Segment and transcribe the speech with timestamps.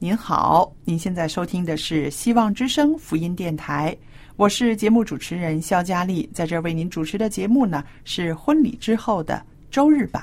[0.00, 3.96] 您好，您现在收听的是希望之声福音电台，
[4.36, 10.22] 我是节目主持人肖佳丽，在这为您主持的节目呢是婚礼之后的周日版。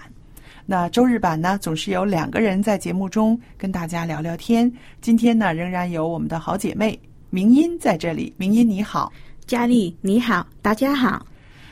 [0.66, 4.72] 那周日版呢，总是有两个人在节目中跟大家聊聊天。
[5.02, 6.98] 今天呢，仍然有我们的好姐妹
[7.30, 8.34] 明音在这里。
[8.38, 9.12] 明音你好，
[9.46, 11.26] 佳丽你好，大家好。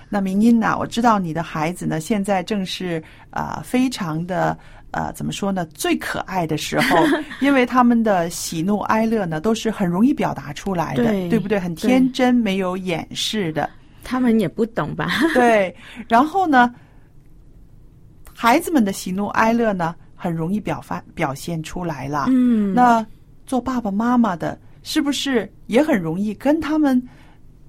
[0.09, 4.59] 那明音呢，我知道你的孩子呢，现在正是啊，非常的。
[4.93, 5.65] 呃，怎么说呢？
[5.73, 6.97] 最可爱的时候，
[7.41, 11.59] 因为他们的喜怒哀乐呢，都是很容易表达出来的，对不对？
[11.59, 13.69] 很天真，没有掩饰的。
[14.03, 15.09] 他们也不懂吧？
[15.33, 15.75] 对。
[16.07, 16.73] 然后呢，
[18.33, 22.25] 孩子们的喜怒哀乐呢，很容易表发表现出来了。
[22.29, 22.73] 嗯。
[22.73, 23.05] 那
[23.45, 27.01] 做爸爸妈妈的，是不是也很容易跟他们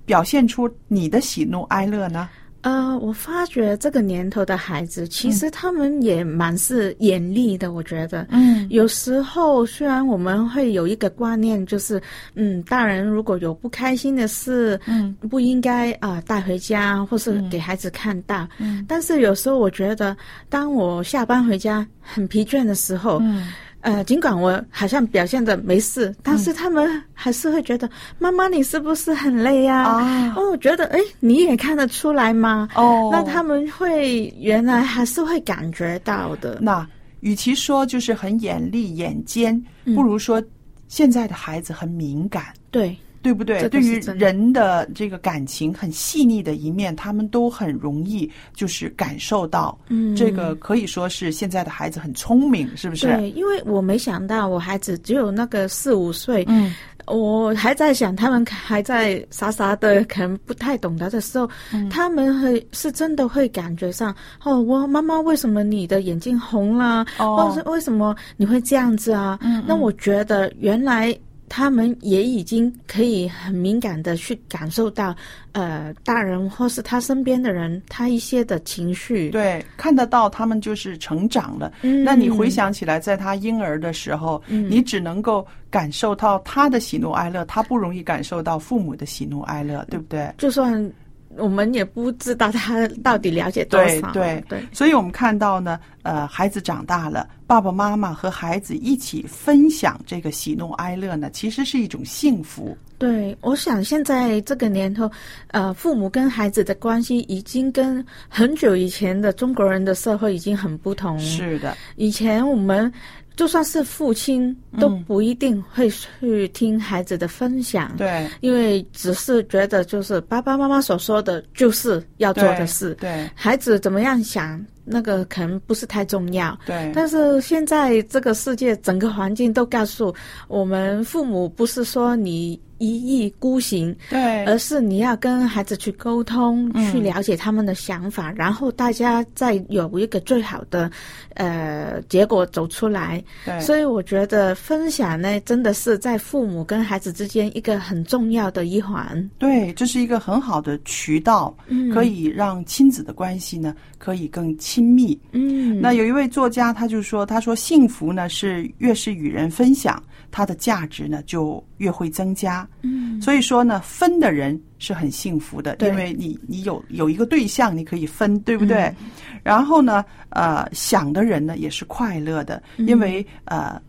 [0.04, 2.28] 表现出你的喜怒哀乐呢？
[2.64, 7.72] 呃，我发觉这个年头的孩子，其实他们也蛮是严厉的。
[7.72, 12.00] 我觉得，嗯，有时候虽然我们会有一个观念，就是
[12.34, 18.48] 嗯，大人如果有不开心的事，嗯，不应该啊带回家，或是给孩子看到。
[18.58, 20.16] 嗯，但是有时候我觉得，
[20.48, 23.52] 当我下班回家很疲倦的时候，嗯。
[23.84, 29.82] 呃，尽管我好像表现的没事，但是他们还是会觉得妈妈你是不是很累呀？
[29.82, 32.66] 啊，哦，我觉得哎，你也看得出来吗？
[32.74, 36.58] 哦，那他们会原来还是会感觉到的。
[36.62, 36.86] 那
[37.20, 39.62] 与其说就是很眼力眼尖，
[39.94, 40.42] 不如说
[40.88, 42.44] 现在的孩子很敏感。
[42.70, 42.96] 对。
[43.24, 43.66] 对不对？
[43.70, 49.76] 对于人的这个感情很细腻的一面，他们都很容易就是感受到。
[49.88, 53.06] 嗯，这个可以说是现在的孩子很聪明，是不是？
[53.06, 56.44] 对，因为我没想到我孩子只有那个四五岁。
[56.48, 56.74] 嗯，
[57.06, 61.48] 我还在想他们还在傻傻的，可能不太懂得的时候，
[61.88, 67.06] 他们会是真的会感觉上哦，我妈妈为什么你的眼睛红了？
[67.18, 69.38] 哦，或者是为什么你会这样子啊？
[69.40, 71.18] 嗯，那我觉得原来。
[71.56, 75.14] 他们也已经可以很敏感的去感受到，
[75.52, 81.72] 呃，大人或是他身边的人他一些的情绪，对，看得到他们就是成长了。
[81.80, 90.34] 那你回想起来，在他婴儿的时候，你只能够感受到他的喜怒哀乐，他不容易感受到父母的喜怒哀乐，对不对？
[90.36, 90.92] 就算。
[91.36, 94.12] 我们也不知道他到底了解多少。
[94.12, 102.76] 对对对，所以我们看到呢，呃，孩子长大了，爸爸妈妈和孩子一起分享这个喜怒哀乐呢，其实是一种幸福。
[102.98, 105.10] 对，我想现在这个年头，
[105.48, 111.18] 呃，父母跟孩子的关系已经跟很久以前的中国人的社会已经很不同。
[111.18, 112.92] 是的，以前我们。
[113.36, 126.92] 就算是父亲都不一定会去听孩子的分享，对，因为只是觉得就是爸爸妈妈所说的就是要做的事，对，孩子怎么样想那个可能不是太重要，对。
[126.94, 130.14] 但是现在这个世界整个环境都告诉
[130.48, 140.90] 我们，父母不是说你一意孤行，对，而是你要跟孩子去沟通，嗯去了解他们的想法，然后大家再有一个最好的
[141.34, 143.22] 呃结果走出来。
[143.46, 149.30] 对，所以我觉得分享呢，真的是在父母跟孩子之间一个很重要的一环。
[149.38, 155.18] 对，这是一个很好的渠道，嗯可以让亲子的关系呢可以更亲密。
[155.32, 162.66] 嗯，那有一位作家，他就说：“他说幸福呢是越是与人分享，它的价值呢就越会增加。
[162.82, 168.82] 嗯所以说呢，分的人是很幸福的，因为你你有有一个对象，你可以分，对不对？
[168.84, 168.96] 嗯
[169.42, 173.80] 然后呢，呃，想的人呢也是快乐的，嗯因为呃，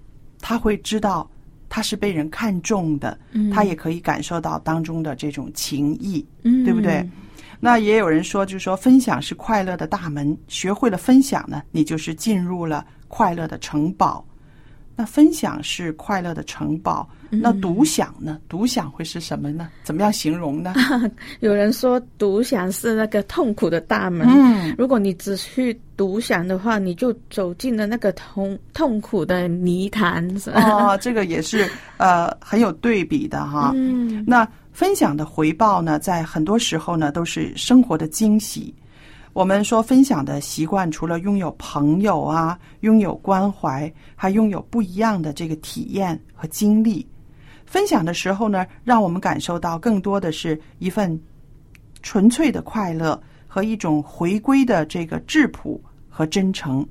[0.41, 1.29] 他会知道
[1.69, 6.25] 他是被人看重的，嗯他也可以感受到当中的这种情谊。
[6.43, 7.07] 嗯对不对？
[7.59, 14.25] 那也有人说，就是说分享是快乐的大门，学会了分享呢，你就是进入了快乐的城堡。
[14.97, 18.39] 那分享是快乐的城堡，嗯那独享呢？
[18.47, 19.67] 独享会是什么呢？
[19.83, 20.73] 怎么样形容呢？
[21.41, 24.25] 有人说独享是那个痛苦的大门。
[24.25, 30.25] 嗯，如果你只去独享的话，你就走进了那个痛痛苦的泥潭。
[30.53, 33.73] 哦，这个也是呃很有对比的哈。
[33.75, 38.75] 嗯那分享的回报呢，在很多时候呢，都是生活的惊喜。
[39.31, 47.07] 我们说分享的习惯，除了拥有朋友啊，拥有关怀，还拥有不一样的这个体验和经历。
[47.65, 51.17] 分享的时候呢，让我们感受到更多的是一份
[52.01, 53.17] 纯粹的快乐
[53.47, 56.85] 和一种回归的这个质朴和真诚。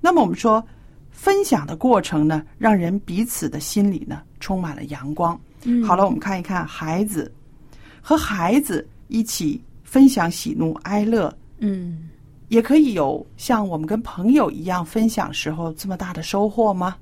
[0.00, 0.66] 那么我们说，
[1.10, 5.38] 分享的过程呢，让人彼此的心里呢充满了阳光。
[5.64, 5.82] 嗯。
[5.84, 7.30] 好了，我们看一看孩子
[8.00, 12.08] 和孩子一起分享喜怒哀乐，嗯，
[12.48, 16.96] 也可以有像我们跟朋友一样分享时候这么大的收获吗？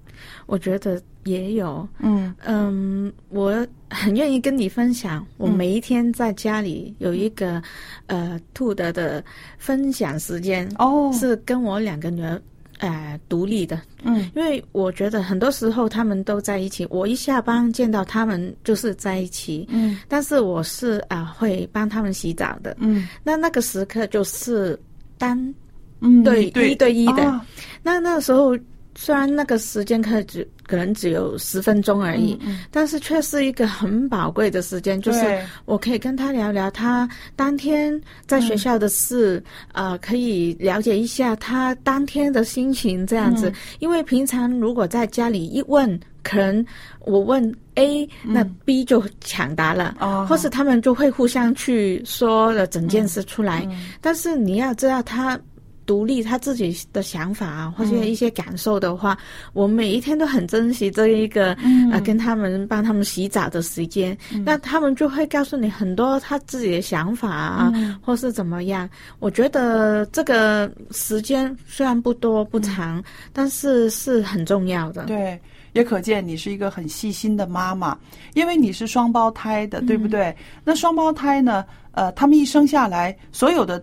[0.46, 1.86] 我觉得也有。
[2.00, 2.34] 嗯。
[2.44, 5.54] 嗯，我很愿意跟你分享，我嗯。
[5.56, 7.62] 每一天在家里有一个、
[8.06, 9.24] 呃兔的的
[9.58, 11.12] 分享时间，哦。
[11.12, 12.40] 是跟我两个女儿
[12.78, 14.30] 呃独立的，嗯。
[14.34, 19.98] 因为我觉得很多时候他们都在一起，我一下班见到他们就是在一起，嗯。
[20.08, 23.08] 但是我是啊、会帮他们洗澡的，嗯。
[23.22, 24.78] 那那个时刻就是
[25.16, 25.36] 单
[26.00, 26.70] 嗯，对对。
[26.70, 27.24] 一对一的。
[27.24, 27.44] 啊
[27.82, 28.56] 那那时候
[28.94, 39.42] 虽然那个时间可只可能只有十分钟而已，嗯但是却是一个很宝贵的时间，就是我可以跟他聊聊他当天在学校的事，
[39.72, 39.88] 嗯。
[39.88, 43.48] 呃，可以了解一下他当天的心情这样子。
[43.48, 43.54] 嗯。
[43.78, 46.64] 因为平常如果在家里一问，可能
[47.00, 49.96] 我问 A，、那 B 就抢答了。
[50.00, 50.26] 嗯哦。
[50.28, 53.86] 或是他们就会互相去说了整件事出来，嗯。
[54.02, 55.40] 但是你要知道他
[55.88, 59.16] 独立他自己的想法啊，或者嗯一些感受的话，
[59.54, 64.16] 我每一天都很珍惜这一个、嗯呃跟他们帮他们洗澡的时间。
[64.44, 68.86] 那他们就会告诉你很多他自己的想法啊，嗯或是怎么样。
[69.18, 73.02] 我觉得这个时间虽然不多不长，
[73.32, 75.04] 但是是很重要的。
[75.04, 75.40] 嗯对，
[75.72, 77.96] 也可见你是一个很细心的妈妈，
[78.34, 80.36] 因为你是双胞胎的，对不对？
[80.64, 83.82] 那双胞胎呢，呃，他们一生下来，所有的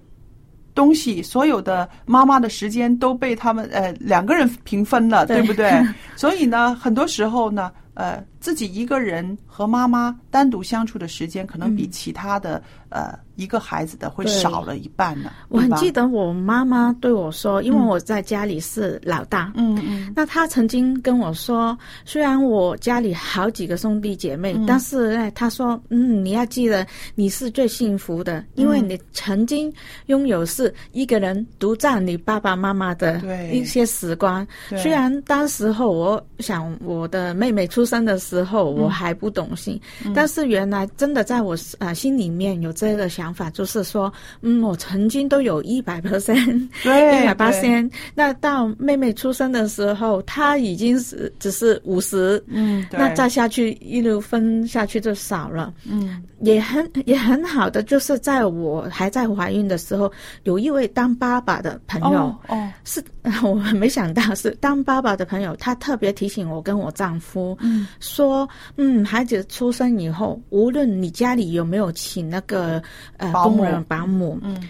[0.75, 5.71] 东西，所有的妈妈的时间都被他们呃两个人平分了，对对不对？
[6.15, 15.29] 所以呢，很多时候呢，呃，自己一个人和妈妈单独相处的时间，可能比其他的、呃一个孩子的会少了一半呢。
[15.49, 24.65] 我很记得我妈妈对我说，因为我在家里是老大，嗯嗯那她曾经跟我说，虽然我家里好几个兄弟姐妹，嗯。
[24.65, 29.69] 但是呢，她说，嗯，你要记得你是最幸福的，因为你曾经
[30.05, 33.51] 拥有是一个人独占你爸爸妈妈的对。
[33.51, 34.47] 一些时光。
[34.77, 39.79] 虽然当时候我想我的妹妹出生的时候嗯我还不懂事，
[40.13, 44.11] 但是原来真的在我啊、呃心里面有这个想法，就是说，
[44.41, 46.67] 嗯，我曾经都有 一百 percent。
[46.83, 47.91] 对， 一百八对，千。
[48.13, 55.73] 那到妹妹出生的时候，她已经是只是五十，嗯，那再下去一路分下去就少了。
[55.89, 60.11] 嗯也很也很好的，就是在我还在怀孕的时候，
[60.43, 62.19] 有一位当爸爸的朋友。
[62.19, 63.01] 哦哦是，
[63.41, 72.81] 我没想到是当爸爸的朋友，他特别提醒我跟我丈夫，嗯说，嗯，孩子出生以后，无论你家里有没有请那个
[73.17, 74.67] 呃工人保姆，嗯。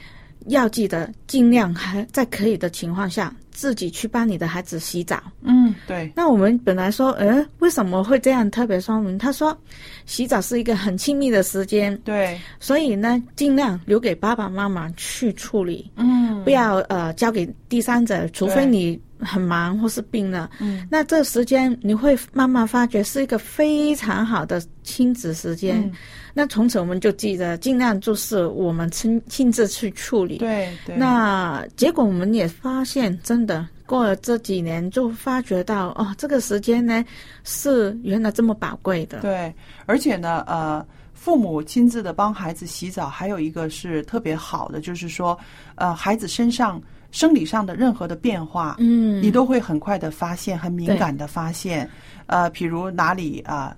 [0.49, 5.19] 要记得尽量还在可以的情况下，自己去帮你的孩子洗澡。
[5.41, 8.47] 嗯，对，那我们本来说，呃，为什么会这样？
[8.51, 9.17] 特别说明？
[9.17, 9.57] 他说，
[10.05, 25.81] 洗澡是一个很亲密的时间，对，所以呢，尽量留给爸爸妈妈去处理，嗯，不要呃交给第三者，除非你很忙或是病了，嗯，那这时间你会慢慢发觉是一个非常好的亲子时间。
[25.81, 25.91] 嗯
[26.37, 30.37] 那从此我们就记得，尽量就是我们亲亲自去处理。
[30.39, 37.05] 对对，那结果我们也发现，真的过了这几年，就发觉到哦，这个时间呢
[37.45, 39.19] 是原来这么宝贵的。
[39.21, 39.55] 对，
[39.85, 45.35] 而且呢，呃，父母亲自的帮孩子洗澡，还有一个是特别好的，就是说，
[45.73, 46.79] 呃，孩子身上
[47.09, 51.89] 生理上的任何的变化，嗯，你都会很快的发现，很敏感的发现，
[52.27, 53.75] 呃，比如哪里啊。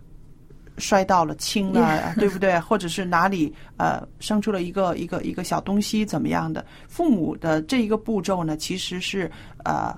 [0.79, 2.60] 摔到了、青了， 对不对？
[2.60, 6.63] 或者是哪里呃生出了一个一个一个小东西，怎么样的？
[6.88, 9.27] 父母的这一个步骤呢，其实是
[9.65, 9.91] 呃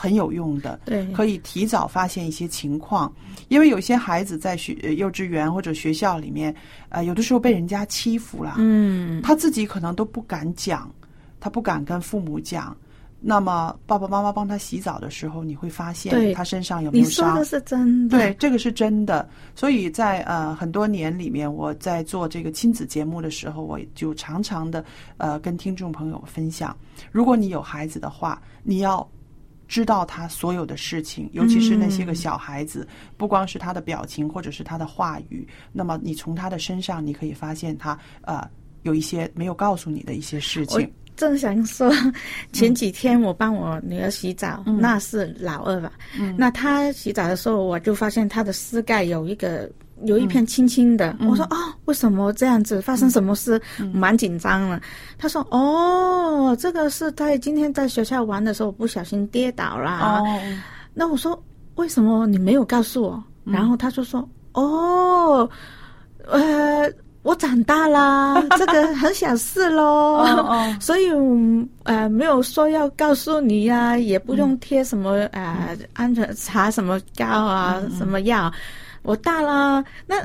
[0.00, 3.12] 很有用的，对，可以提早发现一些情况。
[3.48, 6.54] 因为有些孩子在学幼稚园或者学校里面，
[6.88, 10.90] 呃，有的时候被人家欺负了，嗯，他自己可能都不敢讲，
[11.38, 12.74] 他不敢跟父母讲。
[13.22, 17.44] 那么爸爸妈妈帮他洗澡的时候，你会发现他身上有没有伤你说的？
[17.44, 18.16] 是真的。
[18.16, 19.28] 对，这个是真的。
[19.54, 24.82] 所以在呃很多年里面，我在做这个亲子节目的时候，我就常常的
[25.18, 26.74] 呃跟听众朋友分享，
[27.12, 29.06] 如果你有孩子的话，你要
[29.70, 32.86] 知道他所有的事情，尤其是那些个小孩子，
[33.16, 38.42] 不光是他的表情或者是他的话语，那么你从他的身上，你可以发现他呃
[38.82, 40.90] 有一些没有告诉你的一些事情。
[41.14, 41.88] 正想说，
[42.52, 45.92] 前几天我帮我女儿洗澡，嗯那是老二吧？
[46.18, 49.70] 嗯那她洗澡的时候，我就发现她的膝盖有一个
[50.04, 51.14] 有一片青青的。
[51.20, 52.80] 嗯我说哦，为什么这样子？
[52.80, 53.60] 发生什么事？
[53.92, 54.80] 蛮紧张了。
[55.18, 59.90] 他说哦，这个是他今天在学校玩的时候不小心跌倒了。
[60.00, 60.24] 哦，
[60.94, 61.40] 那我说
[61.76, 63.24] 为什么你没有告诉我？
[63.44, 65.48] 嗯然后他就说哦，
[66.26, 66.90] 呃。
[67.22, 70.24] 我长大啦， 这个很小事喽，
[70.80, 78.50] 所以嗯呃没有说要告诉你呀、也不用贴什么、呃安全擦什么膏啊、什么药，
[79.02, 80.16] 我大啦，那。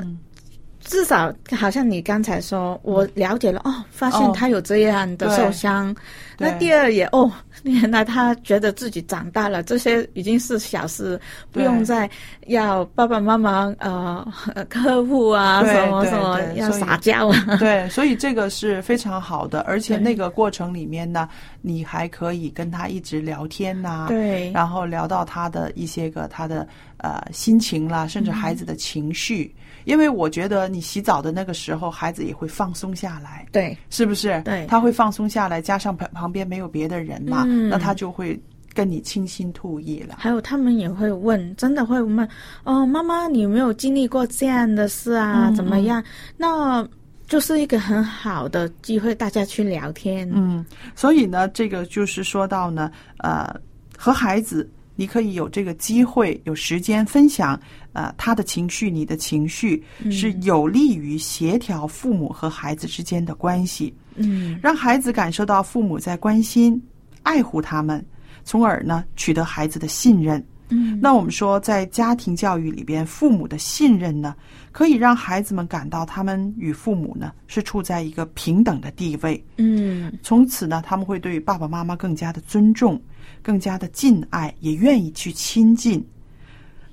[0.86, 5.94] 至少好像你刚才说，我了解了哦，发现哦他有这样的受伤。
[6.38, 7.28] 那第二也哦，
[7.64, 12.08] 原来他觉得自己长大了，这些已经是小事，不用再
[12.46, 14.24] 要爸爸妈妈呃
[14.68, 17.56] 客户啊对什么对什么要撒娇啊。
[17.58, 21.28] 对，所以这个是非常好的， 而且对那个过程里面呢，
[21.62, 26.64] 你还可以跟他一直聊天呐、对然后聊到他的一些个他的
[26.98, 29.52] 呃心情啦，甚至孩子的情绪。
[29.86, 34.42] 因为我觉得你洗澡的那个时候，孩子也会放松下来，对是不是？
[34.42, 38.38] 对他会放松下来，加上旁旁边没有别的人嘛，嗯那他就会
[38.74, 40.16] 跟你倾心吐意了。
[40.18, 42.28] 还有他们也会问，真的会问
[42.64, 45.48] 哦，妈妈，你有没有经历过这样的事啊？
[45.48, 46.02] 嗯怎么样？
[46.36, 46.86] 那
[47.28, 50.28] 就是一个很好的机会，大家去聊天。
[50.34, 53.54] 嗯，所以呢，这个就是说到呢，呃，
[53.96, 57.58] 和孩子，你可以有这个机会，有时间分享，
[57.96, 66.78] 呃，他的情绪，你的情绪，是有利于协调父母和孩子之间的关系，嗯让孩子感受到父母在关心、
[67.22, 68.04] 爱护他们，
[68.44, 70.44] 从而呢，取得孩子的信任。
[70.68, 74.36] 嗯那我们说，在家庭教育里边，父母的信任呢，
[74.72, 79.42] 可以让孩子们感到他们与父母呢是处在一个平等的地位。
[79.56, 83.00] 嗯从此呢，他们会对爸爸妈妈更加的尊重，
[83.42, 86.04] 更加的敬爱，也愿意去亲近。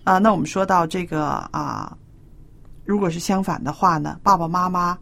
[0.03, 1.97] 啊，那我们说到这个啊，
[2.85, 4.97] 如果是相反的话呢，爸爸妈妈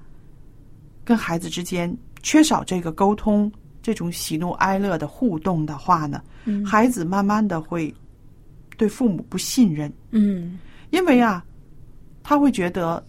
[1.03, 7.93] 跟孩子之间缺少这个沟通，这种喜怒哀乐的互动的话呢，嗯孩子慢慢的会
[8.77, 10.60] 对父母不信任，嗯
[10.91, 11.43] 因为啊，
[12.22, 13.03] 他会觉得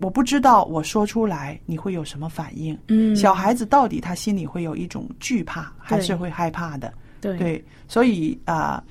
[0.00, 2.76] 我不知道我说出来你会有什么反应。
[2.88, 6.92] 嗯，小孩子到底他心里会有一种惧怕，还是会害怕的？
[7.20, 8.82] 对对，所以啊、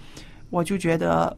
[0.49, 1.35] 我就觉得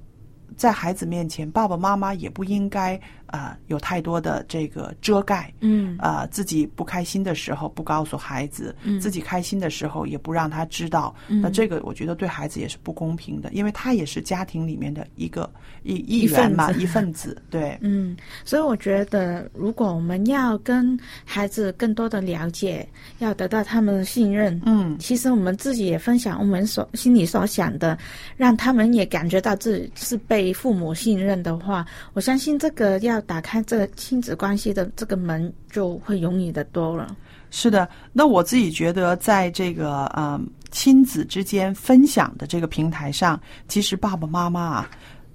[0.56, 3.00] 在孩子面前，爸爸妈妈也不应该
[3.32, 5.54] 啊、有太多的这个遮盖。
[5.62, 5.98] 嗯。
[5.98, 9.00] 啊、自己不开心的时候不告诉孩子，嗯。
[9.00, 11.42] 自己开心的时候也不让他知道，嗯。
[11.42, 15.50] 那这个我觉得对孩子也是不公平的，因为他也是家庭里面的一个
[15.84, 16.80] 一一一份员嘛，子。
[16.82, 22.88] 一份子，对，嗯，所以我觉得，如果我们要跟孩子更多的了解，
[23.20, 27.98] 要得到他们的信任，嗯，其实我们自己也分享我们所心里所想的，
[28.38, 37.16] 让他们也感觉到自己是被父母信任的话，我相信这个要打开这个亲子关系的这个门，就会容易的多了。
[37.52, 44.90] 是的，那我自己觉得，在这个呃亲子之间分享的这个平台上，其实爸爸妈妈啊，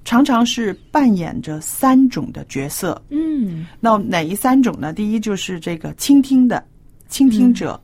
[0.05, 3.03] 常常是扮演着三种的角色。
[3.11, 4.93] 嗯那哪一三种呢？
[4.93, 6.65] 第一就是这个倾听的
[7.09, 7.81] 倾听者，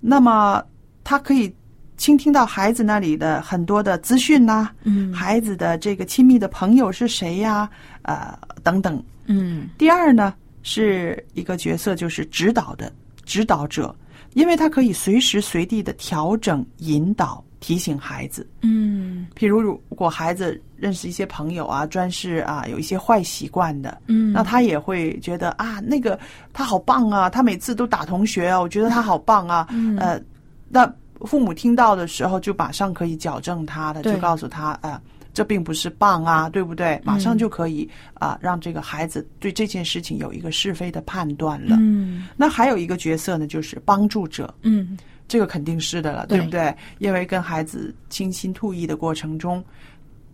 [0.00, 0.60] 那么
[1.04, 1.54] 他可以
[1.96, 7.70] 倾听到孩子那里的很多的资讯呐、嗯孩子的这个亲密的朋友是谁呀、
[8.02, 9.00] 呃，等等。
[9.28, 12.92] 嗯第二呢，是一个角色，就是指导的
[13.24, 13.94] 指导者，
[14.34, 18.44] 因为他可以随时随地的调整、引导、提醒孩子。
[18.62, 26.18] 嗯譬如，如果孩子认识一些朋友啊，专是啊有一些坏习惯的，嗯，那他也会觉得啊，那个
[26.52, 29.66] 他好棒啊，他每次都打同学啊，我觉得他好棒啊。
[29.70, 30.20] 嗯呃，
[30.68, 30.90] 那
[31.22, 35.00] 父母听到的时候，就马上可以矫正他的，就告诉他啊。
[35.38, 37.00] 这并不是棒啊，对不对？
[37.04, 41.76] 马上就可以啊、让这个孩子对这件事情有一个是非的判断了。
[41.78, 46.74] 嗯那还有一个角色呢，就是帮助者，嗯这个肯定是的了，对对不对？
[46.98, 49.64] 因为跟孩子倾心吐意的过程中，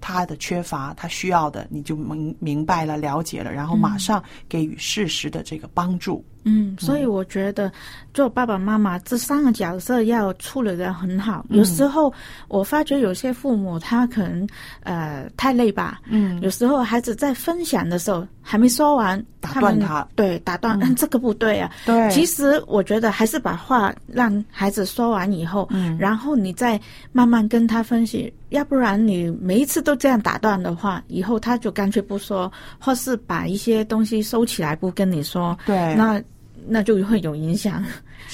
[0.07, 6.23] 他的缺乏，他需要的，你就明明白了、了解了，然后马上给予适时的这个帮助。
[6.47, 7.73] 嗯，所以我觉得
[8.13, 11.43] 做爸爸妈妈这三个角色要处理的很好。
[11.49, 12.13] 有时候
[12.49, 14.47] 我发觉有些父母他可能
[14.83, 21.73] 呃太累吧，嗯有时候孩子在分享的时候还没说完，打断们他对，打断，嗯，这个不对啊。
[21.87, 26.79] 对，其实我觉得还是把话让孩子说完以后，嗯然后你再
[27.11, 36.23] 慢慢跟他分析，要不然你每一次都这样打断的话，以后他就干脆不说，或是把一些东西收起来不跟你说，对，那
[36.67, 37.83] 那就会有影响，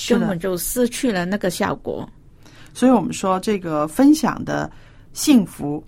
[0.09, 0.37] 根本。
[0.41, 2.09] 就失去了那个效果。
[2.75, 4.71] 所以我们说，这个分享的
[5.13, 5.85] 幸福，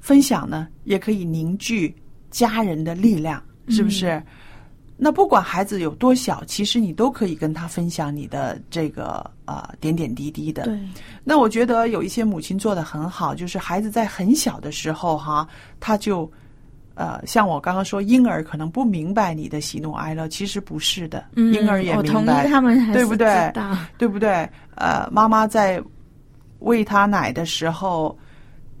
[0.00, 1.94] 分享呢也可以凝聚
[2.30, 4.22] 家人的力量，是不是？
[5.02, 10.64] 那不管孩子有多小，其实你都可以跟他分享你的这个呃点点滴滴的。
[10.64, 10.78] 对，
[11.24, 15.48] 那我觉得有一些母亲做的很好，就是孩子在很小的时候哈，
[15.80, 16.30] 他就
[16.96, 23.50] 呃，像我刚刚说，婴儿可能不明白你的喜怒哀乐，其实不是的，嗯，婴儿也我同意明白，他们对不对
[23.96, 24.46] 对不对？
[24.74, 25.82] 呃，妈妈在
[26.58, 28.14] 喂他奶的时候，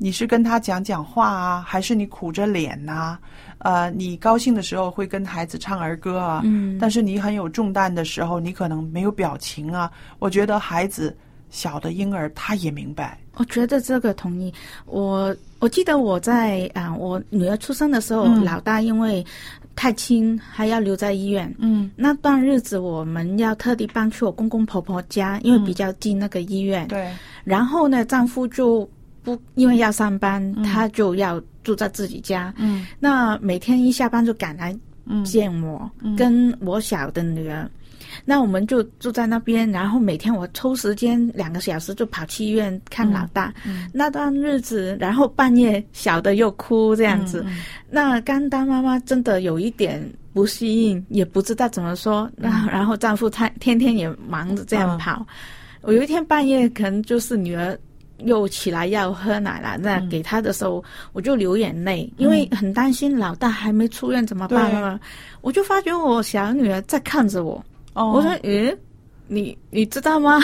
[0.02, 3.18] 你是跟他讲讲话啊，还是你苦着脸呐、
[3.58, 9.92] 呃，你高兴的时候会跟孩子唱儿歌啊，嗯但是你很有重担的时候，你可能没有表情啊。
[10.18, 11.14] 我觉得孩子
[11.50, 14.50] 小的婴儿他也明白，我觉得这个同意。
[14.86, 19.22] 我我记得我在啊、我女儿出生的时候，嗯老大因为
[19.76, 21.54] 太轻，还要留在医院。
[21.58, 26.88] 嗯，那段日子，我们要特地搬去我公公婆婆家，因为比较近那个医院。
[26.88, 27.10] 对，
[27.44, 28.88] 然后呢，丈夫就
[29.22, 32.52] 不因为要上班，他就要住在自己家。
[32.58, 37.68] 嗯那每天一下班就赶来嗯见我，跟我小的女儿。
[38.24, 43.54] 那我们就住在那边，然后每天我抽时间两个小时就跑去医院看老大。
[43.92, 47.44] 那段日子，然后半夜小的又哭这样子，
[47.88, 52.28] 那刚当妈妈真的有一点不适应，也不知道怎么说。
[52.36, 55.24] 然后， 然后丈夫他天天也忙着这样跑。
[55.82, 57.78] 我有一天半夜，可能就是女儿
[58.24, 64.80] 又起来要喝奶了，那给他的时候，我就流眼泪，因为很担心老大还没出院怎么办对。
[64.80, 64.98] 呢？
[65.40, 68.76] 我就发觉我小女儿在看着我，哦，我说：“诶，
[69.26, 70.38] 你你知道吗？”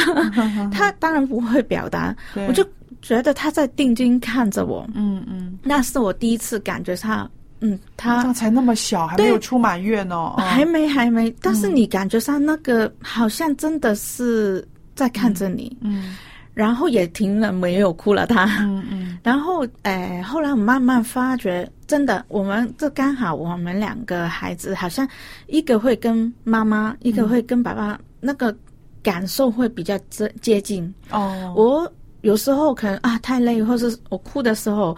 [0.73, 2.15] 她当然不会表达，
[2.49, 2.65] 我就
[3.03, 4.89] 觉得她在定睛看着我。
[4.95, 7.29] 嗯嗯，那是我第一次感觉她，
[7.61, 10.35] 嗯，她这才那么小，还没有出满月呢，哦。
[10.39, 16.17] 还没还没，但是你感觉上那个好像真的是在看着你，嗯
[16.57, 18.47] 然后也停了，没有哭了他。
[18.63, 25.07] 嗯嗯 然后，哎，后来我慢慢发觉，真的，我们这刚好我们两个孩子，好像
[25.49, 28.57] 一个会跟妈妈，一个会跟爸爸，那个
[29.03, 30.95] 感受会比较接接近。
[31.11, 31.93] 哦，我
[32.23, 34.97] 有时候可能啊太累，或是我哭的时候，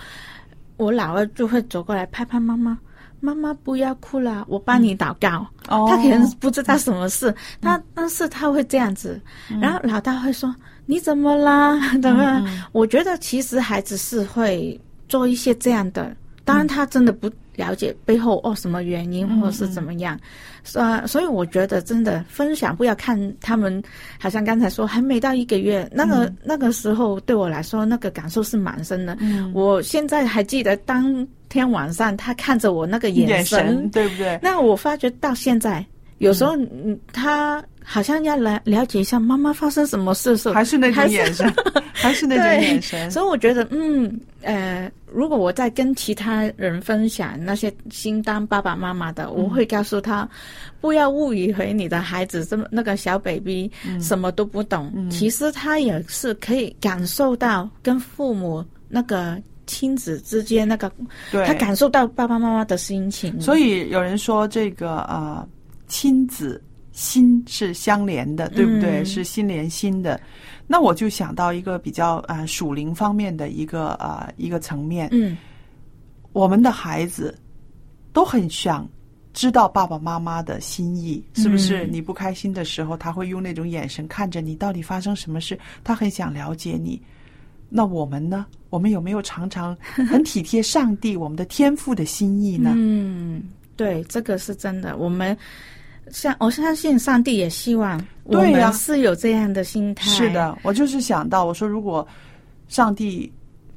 [0.77, 2.79] 我老二就会走过来拍拍妈妈。
[3.21, 5.45] 妈妈不要哭了，我帮你祷告。
[5.69, 9.21] 哦他可能不知道什么事，他但是他会这样子，
[9.61, 10.55] 然后老大会说
[10.91, 11.79] 你怎么啦？
[12.01, 12.45] 怎么了？
[12.73, 20.19] 我觉得其实孩子是会做一些这样的，当然他真的不了解背后哦什么原因或者是怎么样，
[20.73, 23.83] 呃，所以我觉得真的分享不要看他们，
[24.19, 29.15] 好像刚才说还没到一个月，那个、那个时候对我来说那个感受是蛮深的。
[29.53, 34.39] 我现在还记得当天晚上他看着我那个眼神，神对不对？
[34.43, 35.85] 那我发觉到现在，
[36.17, 41.51] 有时候嗯，他好像要来了解一下妈妈发生什么事的时候，还是那种眼神，
[41.91, 50.29] 还是那种眼神，所以我觉得，嗯，呃，如果我在跟其他人分享那些新当爸爸妈妈的，我会告诉他，
[50.83, 60.93] 不要误以为你的孩子这么那个小 baby 什么都不懂，其实他也是可以感受到跟父母那个亲子之间那个，
[61.33, 65.49] 对，他感受到爸爸妈妈的心情，所以有人说这个呃，
[65.87, 66.63] 亲子
[66.99, 69.03] 心是相连的，对不对？
[69.03, 70.21] 嗯是心连心的。
[70.67, 75.39] 那我就想到一个比较呃属灵方面的一个呃一个层面，嗯
[76.33, 77.39] 我们的孩子
[78.13, 78.87] 都很想
[79.33, 81.87] 知道爸爸妈妈的心意，是不是？
[81.87, 85.57] 嗯你不开心的时候，他会用那种眼神看着你，到底发生什么事？
[85.85, 87.01] 他很想了解你。
[87.71, 88.45] 那我们呢？
[88.71, 89.77] 我们有没有常常
[90.11, 92.73] 很体贴上帝、我们的天赋的心意呢？
[92.75, 93.43] 嗯，
[93.77, 94.97] 对，这个是真的。
[94.97, 95.37] 我们
[96.13, 100.09] 相我相信上帝也希望我对呀们是有这样的心态。
[100.09, 102.07] 是，的，我就是想到，我说如果
[102.69, 103.31] 上帝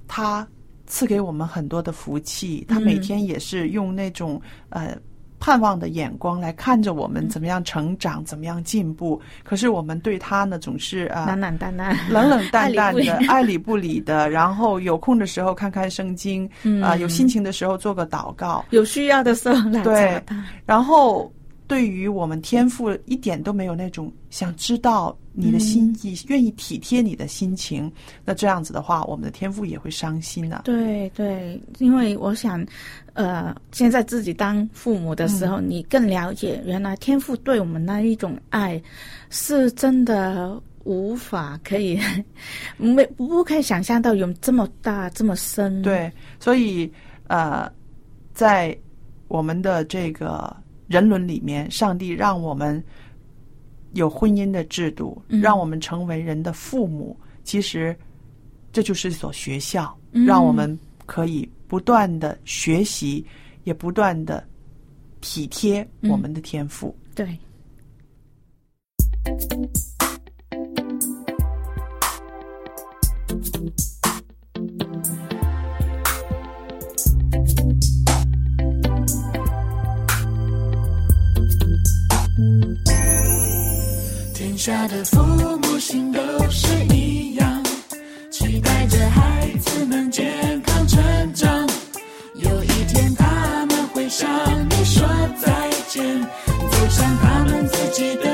[0.07, 0.47] 他
[0.85, 4.97] 赐给我们很多的福气，他每嗯天也是用那种呃
[5.39, 9.19] 盼望的眼光来看着我们怎么样成长，怎么样进步。
[9.43, 11.25] 可是我们对他呢，总是啊。
[11.25, 16.45] 懒懒淡淡，冷冷淡淡的爱理不理的， 然后有空的时候看看圣经，
[16.83, 20.21] 啊、嗯有心情的时候做个祷告，有需要的时候来对。
[20.65, 21.31] 然后
[21.71, 27.89] 对于我们天赋一点都没有那种想知道你的心意，愿意体贴你的心情。
[28.25, 32.61] 那这样子的话，我们的天赋也会伤心的、对对，因为我想，
[33.13, 38.81] 呃，现在自己当父母的时候，你更了解原来天赋对我们那一种爱，
[39.29, 41.97] 是真的无法可以
[42.75, 46.91] 没不可以想象到有这么大这么深。，对，所以
[47.27, 47.71] 呃，
[48.33, 48.77] 在
[49.29, 50.53] 我们的这个
[50.91, 52.83] 人伦里面，上帝让我们
[53.93, 57.17] 有婚姻的制度，嗯让我们成为人的父母。
[57.43, 57.95] 其实
[58.73, 63.25] 这就是一所学校，嗯让我们可以不断的学习，
[63.63, 64.45] 也不断的
[65.21, 66.93] 体贴我们的天赋。
[67.15, 67.37] 对，
[84.61, 85.17] 下的父
[85.63, 86.21] 母心都
[86.51, 87.63] 是一样，
[88.29, 91.67] 期待着孩子们健康成长。
[92.35, 94.29] 有一天他们会向
[94.69, 95.03] 你说
[95.41, 98.30] 再见，走向他们自己的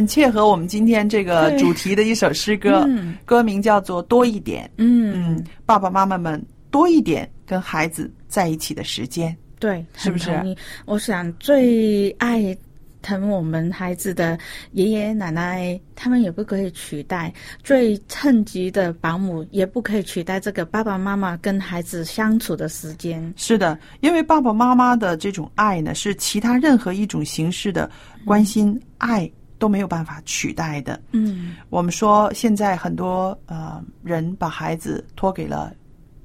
[0.00, 4.64] 很切合我们今天这个主题的一首诗歌，嗯歌名叫做《多一点》。
[4.78, 9.36] 嗯嗯，爸爸妈妈们多一点跟孩子在一起的时间。
[9.58, 10.56] 对，是不是？
[10.86, 12.56] 我想最爱
[13.02, 14.38] 疼我们孩子的
[14.72, 17.30] 爷爷奶奶，他们也不可以取代；
[17.62, 23.34] 最称职的保姆也不可以取代这个爸爸妈妈跟孩子相处的时间。
[23.36, 27.90] 是的，因为爸爸妈妈的这种爱呢，是其他任何一种形式的
[28.24, 31.00] 关心、爱都没有办法取代的。
[31.12, 35.72] 嗯我们说，现在很多呃人把孩子托给了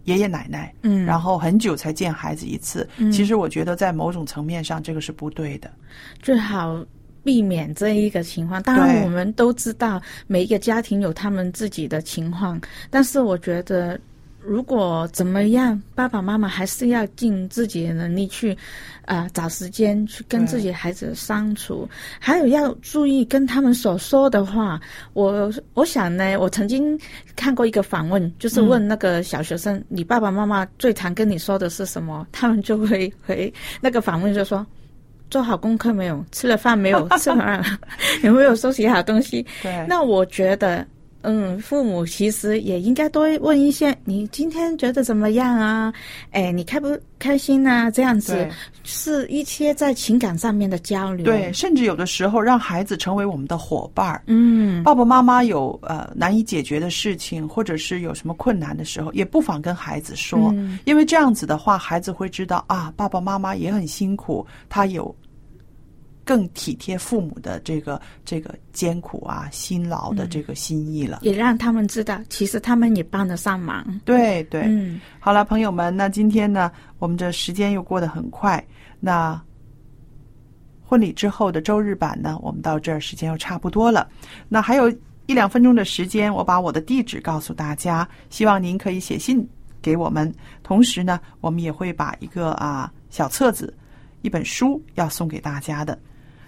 [0.06, 2.89] 爷爷奶奶，嗯，然后很久才见孩子一次。
[2.98, 5.69] 嗯其实我觉得在某种层面上，这个是不对的。
[6.19, 6.84] 最好
[7.24, 8.63] 避免这一个情况。
[8.63, 14.00] 当然，我们都知道每一个家庭有他们自己的情况，但是我觉得。
[14.45, 18.55] 如果怎么样，爸爸妈妈还是要尽自己的能力去，
[19.05, 21.88] 啊、找时间去跟自己孩子相处，
[22.19, 24.79] 还有要注意跟他们所说的话。
[25.13, 26.97] 我我想呢，我曾经
[27.36, 34.65] 看过一个访问，就是问那个小学生：“你爸爸妈妈最常跟你说的是什么？”他们就会回那个访问就说
[35.31, 36.23] ：“做好功课没有？
[36.31, 37.10] 吃了饭没有？
[37.17, 37.65] 吃完了
[38.21, 39.45] 有没有收拾好东西？
[39.63, 40.86] 对，那我觉得，
[41.26, 45.92] 嗯，父母其实也应该多问一些，你今天觉得怎么样啊？
[46.32, 47.90] 哎，你开不开心啊？
[47.90, 48.48] 这样子
[48.84, 51.26] 是一些在情感上面的交流。
[51.26, 54.22] 对，，甚至有的时候让孩子成为我们的伙伴儿。
[54.28, 65.14] 嗯，爸爸妈妈有呃难以解决的事情，或者是有什么困难的时候，也不妨跟孩子说，嗯因为这样子的话，孩子会知道啊，爸爸妈妈也很辛苦，他有
[66.26, 71.20] 更体贴父母的这个这个艰苦啊、辛劳的这个心意了。
[71.22, 73.86] 也让他们知道，其实他们也帮得上忙。
[74.04, 78.62] 对对，嗯，好了，朋友们，那今天呢，我们这时间又过得很快。
[79.00, 79.40] 那
[80.84, 84.10] 婚礼之后的周日版呢，我们到这儿时间又差不多了。
[84.50, 84.90] 那还有
[85.28, 89.48] 一两分钟的时间，我把我的地址告诉大家，希望您可以写信
[89.82, 90.34] 给我们。
[90.64, 93.72] 同时呢，我们也会把一个啊小册子、
[94.22, 95.98] 一本书要送给大家的。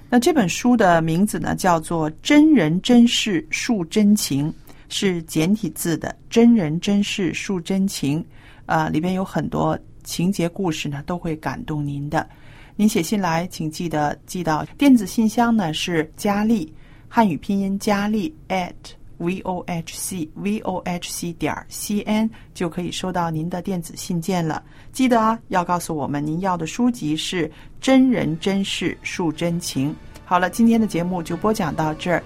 [0.10, 4.50] 那这本书的名字呢，叫做《真人真事述真情》，
[4.88, 8.24] 是简体字的“真人真事述真情”。
[8.65, 12.28] 啊，里边有很多情节故事呢，都会感动您的。
[12.76, 16.74] 您写信来，请记得寄到电子信箱呢是佳丽
[17.10, 18.74] 汉语拼音佳丽 at
[19.17, 24.63] v o h c v o h c 点 c n 就可以收到您的电子信件了。
[24.91, 27.47] 记得啊，要告诉我们您要的书籍是
[27.80, 29.91] 《真人真事述真情》。
[30.25, 32.23] 好了，今天的节目就播讲到这儿，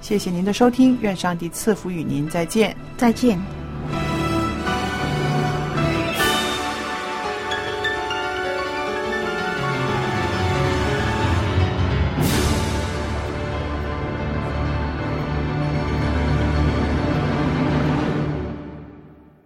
[0.00, 2.76] 谢谢您的收听，愿上帝赐福与您，再见。
[2.96, 3.67] 再见。